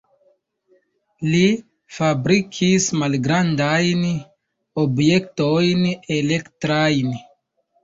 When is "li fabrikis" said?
1.33-2.87